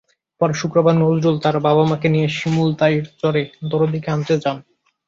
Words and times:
পরে 0.41 0.53
শুক্রবার 0.53 0.95
নজরুল 0.97 1.35
তাঁর 1.39 1.55
বাবা-মাকে 1.67 2.07
নিয়ে 2.09 2.27
শিমুলতাইড় 2.37 3.05
চরে 3.19 3.41
দরদীকে 3.71 4.09
আনতে 4.11 4.33
যান। 4.43 4.57